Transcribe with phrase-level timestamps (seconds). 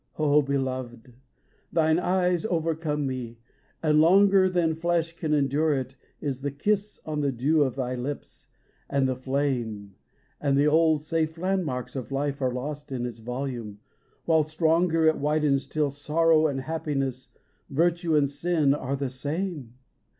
[0.17, 1.13] Oh, Beloved!
[1.71, 3.37] thine eyes over come me,
[3.83, 5.85] and longer Than flesh can endure
[6.19, 8.47] is the kiss on the dew of thy lips
[8.89, 9.93] and the flame,
[10.39, 13.79] And the old safe landmarks of life are lost in its volume,
[14.25, 17.29] while stronger It widens till sorrow and happiness,
[17.69, 19.75] virtue and sin, are the same